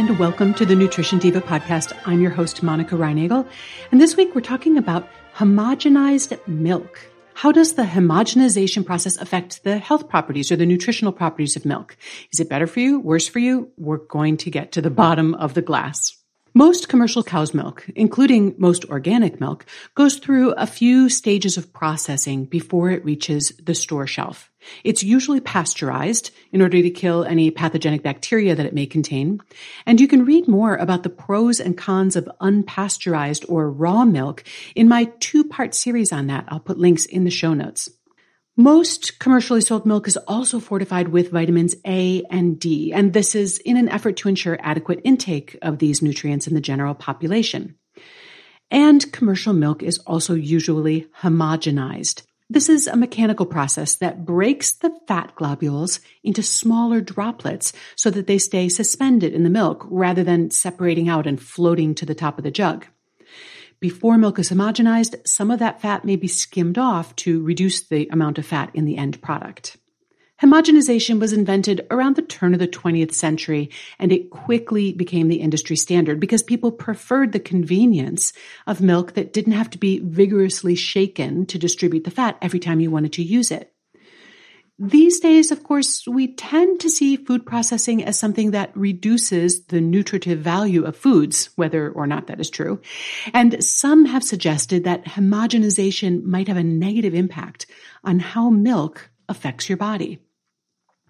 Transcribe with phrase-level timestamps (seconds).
[0.00, 1.92] And welcome to the Nutrition Diva podcast.
[2.06, 3.46] I'm your host, Monica Reinagel.
[3.92, 5.06] And this week we're talking about
[5.36, 7.06] homogenized milk.
[7.34, 11.98] How does the homogenization process affect the health properties or the nutritional properties of milk?
[12.32, 12.98] Is it better for you?
[12.98, 13.72] Worse for you?
[13.76, 16.16] We're going to get to the bottom of the glass.
[16.54, 22.44] Most commercial cow's milk, including most organic milk, goes through a few stages of processing
[22.44, 24.50] before it reaches the store shelf.
[24.82, 29.40] It's usually pasteurized in order to kill any pathogenic bacteria that it may contain.
[29.86, 34.42] And you can read more about the pros and cons of unpasteurized or raw milk
[34.74, 36.46] in my two part series on that.
[36.48, 37.88] I'll put links in the show notes.
[38.60, 43.56] Most commercially sold milk is also fortified with vitamins A and D, and this is
[43.56, 47.76] in an effort to ensure adequate intake of these nutrients in the general population.
[48.70, 52.24] And commercial milk is also usually homogenized.
[52.50, 58.26] This is a mechanical process that breaks the fat globules into smaller droplets so that
[58.26, 62.36] they stay suspended in the milk rather than separating out and floating to the top
[62.36, 62.84] of the jug.
[63.80, 68.08] Before milk is homogenized, some of that fat may be skimmed off to reduce the
[68.12, 69.78] amount of fat in the end product.
[70.42, 75.40] Homogenization was invented around the turn of the 20th century, and it quickly became the
[75.40, 78.34] industry standard because people preferred the convenience
[78.66, 82.80] of milk that didn't have to be vigorously shaken to distribute the fat every time
[82.80, 83.72] you wanted to use it.
[84.82, 89.78] These days, of course, we tend to see food processing as something that reduces the
[89.78, 92.80] nutritive value of foods, whether or not that is true.
[93.34, 97.66] And some have suggested that homogenization might have a negative impact
[98.04, 100.18] on how milk affects your body.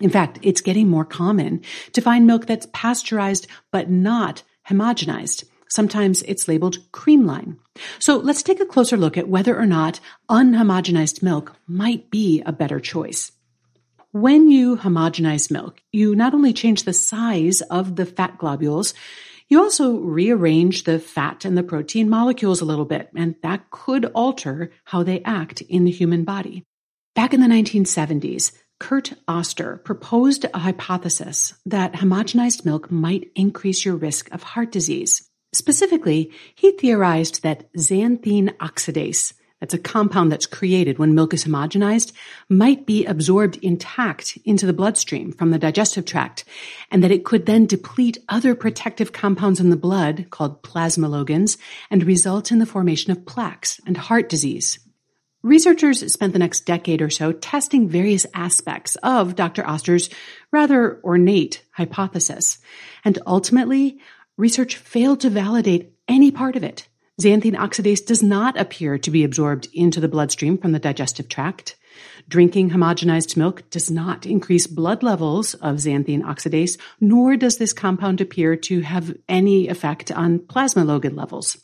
[0.00, 1.62] In fact, it's getting more common
[1.94, 5.42] to find milk that's pasteurized but not homogenized.
[5.68, 7.56] Sometimes it's labeled creamline.
[7.98, 9.98] So let's take a closer look at whether or not
[10.30, 13.32] unhomogenized milk might be a better choice.
[14.16, 18.94] When you homogenize milk, you not only change the size of the fat globules,
[19.50, 24.06] you also rearrange the fat and the protein molecules a little bit, and that could
[24.14, 26.64] alter how they act in the human body.
[27.14, 33.96] Back in the 1970s, Kurt Oster proposed a hypothesis that homogenized milk might increase your
[33.96, 35.28] risk of heart disease.
[35.52, 42.12] Specifically, he theorized that xanthine oxidase, that's a compound that's created when milk is homogenized,
[42.48, 46.44] might be absorbed intact into the bloodstream from the digestive tract,
[46.90, 51.56] and that it could then deplete other protective compounds in the blood called plasmalogens
[51.90, 54.78] and result in the formation of plaques and heart disease.
[55.42, 59.64] Researchers spent the next decade or so testing various aspects of Dr.
[59.66, 60.10] Oster's
[60.50, 62.58] rather ornate hypothesis,
[63.04, 64.00] and ultimately,
[64.36, 66.88] research failed to validate any part of it.
[67.20, 71.76] Xanthine oxidase does not appear to be absorbed into the bloodstream from the digestive tract.
[72.28, 78.20] Drinking homogenized milk does not increase blood levels of xanthine oxidase, nor does this compound
[78.20, 81.56] appear to have any effect on plasmalogen levels.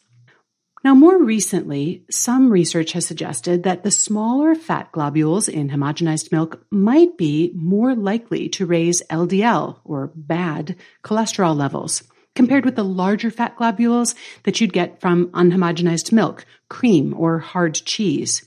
[0.84, 6.64] Now, more recently, some research has suggested that the smaller fat globules in homogenized milk
[6.70, 12.02] might be more likely to raise LDL, or bad, cholesterol levels
[12.34, 14.14] compared with the larger fat globules
[14.44, 18.44] that you'd get from unhomogenized milk, cream, or hard cheese.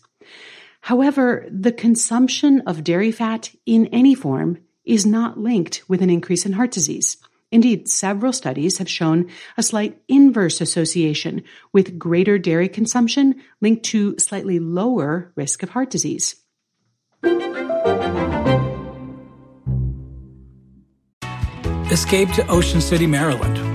[0.82, 6.46] However, the consumption of dairy fat in any form is not linked with an increase
[6.46, 7.18] in heart disease.
[7.52, 14.16] Indeed, several studies have shown a slight inverse association with greater dairy consumption linked to
[14.20, 16.36] slightly lower risk of heart disease.
[21.92, 23.75] Escape to Ocean City, Maryland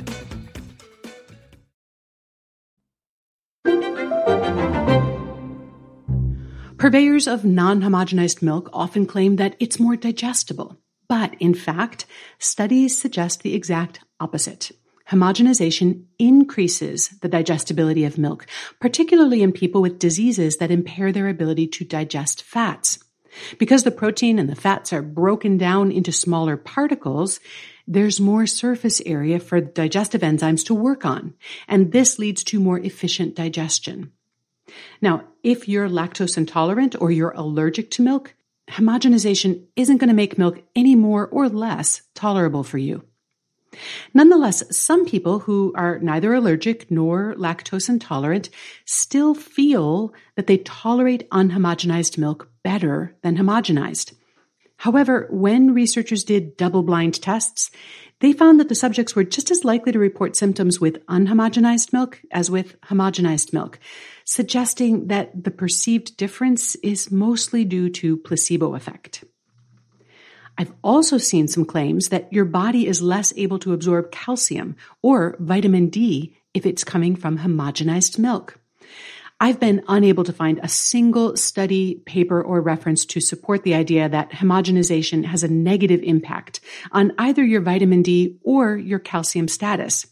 [6.81, 10.79] Purveyors of non homogenized milk often claim that it's more digestible.
[11.07, 12.07] But in fact,
[12.39, 14.71] studies suggest the exact opposite.
[15.11, 18.47] Homogenization increases the digestibility of milk,
[18.79, 22.97] particularly in people with diseases that impair their ability to digest fats.
[23.59, 27.39] Because the protein and the fats are broken down into smaller particles,
[27.85, 31.35] there's more surface area for digestive enzymes to work on,
[31.67, 34.13] and this leads to more efficient digestion.
[35.01, 38.35] Now, if you're lactose intolerant or you're allergic to milk,
[38.69, 43.03] homogenization isn't going to make milk any more or less tolerable for you.
[44.13, 48.49] Nonetheless, some people who are neither allergic nor lactose intolerant
[48.85, 54.13] still feel that they tolerate unhomogenized milk better than homogenized.
[54.81, 57.69] However, when researchers did double blind tests,
[58.19, 62.19] they found that the subjects were just as likely to report symptoms with unhomogenized milk
[62.31, 63.77] as with homogenized milk,
[64.25, 69.23] suggesting that the perceived difference is mostly due to placebo effect.
[70.57, 75.35] I've also seen some claims that your body is less able to absorb calcium or
[75.39, 78.59] vitamin D if it's coming from homogenized milk.
[79.41, 84.07] I've been unable to find a single study, paper, or reference to support the idea
[84.07, 86.59] that homogenization has a negative impact
[86.91, 90.05] on either your vitamin D or your calcium status.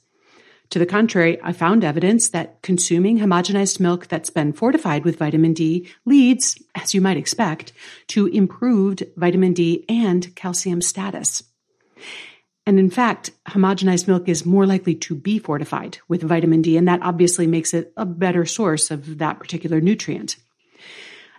[0.71, 5.53] To the contrary, I found evidence that consuming homogenized milk that's been fortified with vitamin
[5.53, 7.71] D leads, as you might expect,
[8.07, 11.43] to improved vitamin D and calcium status.
[12.69, 16.87] And in fact, homogenized milk is more likely to be fortified with vitamin D, and
[16.87, 20.35] that obviously makes it a better source of that particular nutrient.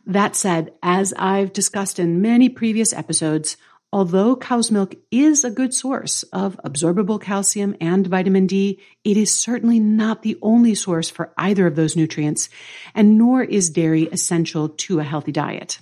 [0.05, 3.57] That said, as I've discussed in many previous episodes,
[3.93, 9.35] Although cow's milk is a good source of absorbable calcium and vitamin D, it is
[9.35, 12.49] certainly not the only source for either of those nutrients,
[12.95, 15.81] and nor is dairy essential to a healthy diet.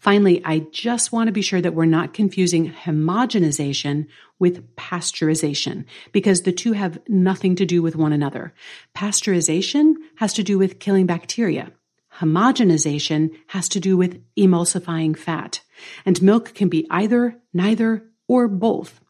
[0.00, 4.06] Finally, I just want to be sure that we're not confusing homogenization
[4.38, 8.54] with pasteurization because the two have nothing to do with one another.
[8.96, 11.70] Pasteurization has to do with killing bacteria.
[12.18, 15.60] Homogenization has to do with emulsifying fat.
[16.06, 19.00] And milk can be either, neither, or both.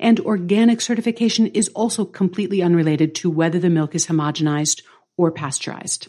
[0.00, 4.82] And organic certification is also completely unrelated to whether the milk is homogenized
[5.16, 6.08] or pasteurized.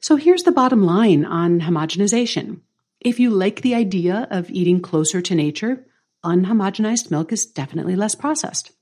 [0.00, 2.62] So here's the bottom line on homogenization.
[3.00, 5.86] If you like the idea of eating closer to nature,
[6.24, 8.72] unhomogenized milk is definitely less processed.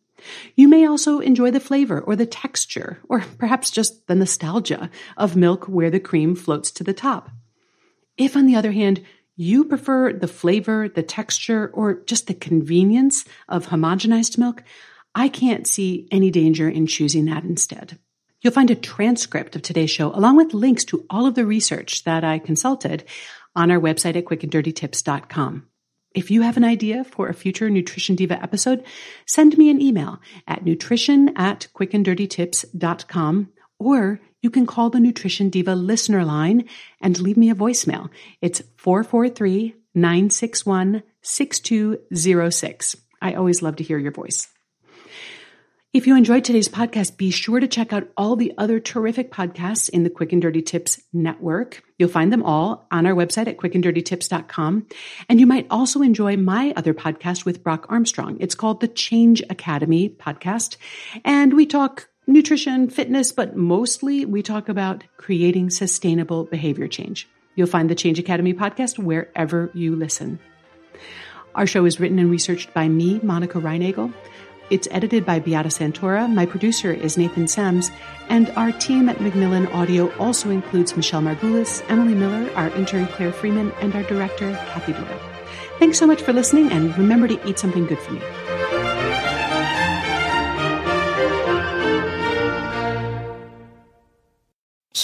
[0.55, 5.37] You may also enjoy the flavor or the texture, or perhaps just the nostalgia of
[5.37, 7.31] milk where the cream floats to the top.
[8.17, 9.05] If, on the other hand,
[9.37, 14.63] you prefer the flavor, the texture, or just the convenience of homogenized milk,
[15.15, 17.99] I can't see any danger in choosing that instead.
[18.41, 22.05] You'll find a transcript of today's show along with links to all of the research
[22.05, 23.05] that I consulted
[23.57, 25.67] on our website at quickanddirtytips.com.
[26.15, 28.85] If you have an idea for a future Nutrition Diva episode,
[29.27, 33.49] send me an email at nutrition at quickanddirtytips.com
[33.79, 36.69] or you can call the Nutrition Diva listener line
[37.01, 38.09] and leave me a voicemail.
[38.41, 42.97] It's 443 961 6206.
[43.21, 44.49] I always love to hear your voice.
[45.97, 49.89] If you enjoyed today's podcast, be sure to check out all the other terrific podcasts
[49.89, 51.83] in the Quick and Dirty Tips network.
[51.97, 54.89] You'll find them all on our website at quickanddirtytips.com.
[55.31, 58.37] And you might also enjoy my other podcast with Brock Armstrong.
[58.41, 60.77] It's called the Change Academy podcast.
[61.25, 67.27] And we talk nutrition, fitness, but mostly we talk about creating sustainable behavior change.
[67.55, 70.41] You'll find the Change Academy podcast wherever you listen.
[71.55, 74.13] Our show is written and researched by me, Monica Reinagel.
[74.69, 76.29] It's edited by Beata Santora.
[76.33, 77.91] My producer is Nathan Sams.
[78.29, 83.33] And our team at Macmillan Audio also includes Michelle Margulis, Emily Miller, our intern Claire
[83.33, 85.21] Freeman, and our director, Kathy Doyle.
[85.79, 88.23] Thanks so much for listening, and remember to eat something good for me.